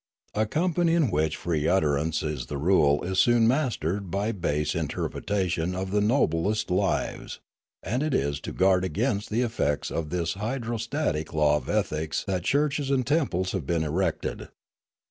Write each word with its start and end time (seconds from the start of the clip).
A 0.33 0.47
company 0.47 0.95
in 0.95 1.11
which 1.11 1.37
free 1.37 1.67
utterance 1.67 2.23
is 2.23 2.47
the 2.47 2.57
rule 2.57 3.03
is 3.03 3.19
soon 3.19 3.47
mastered 3.47 4.09
by 4.09 4.31
base 4.31 4.73
interpretation 4.73 5.75
of 5.75 5.91
the 5.91 6.01
noblest 6.01 6.71
lives, 6.71 7.39
and 7.83 8.01
it 8.01 8.15
is 8.15 8.39
to 8.39 8.51
guard 8.51 8.83
against 8.83 9.29
the 9.29 9.41
effects 9.43 9.91
of 9.91 10.09
this 10.09 10.33
hydrostatic 10.33 11.33
law 11.35 11.57
of 11.57 11.69
ethics 11.69 12.23
that 12.25 12.41
churches 12.43 12.89
and 12.89 13.05
temples 13.05 13.51
have 13.51 13.67
been 13.67 13.83
erected. 13.83 14.47